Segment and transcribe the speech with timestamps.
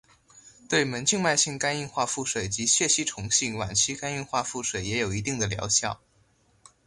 [0.67, 6.01] 对门静脉性肝硬化腹水及血吸虫性晚期肝硬化腹水也有一定的疗效。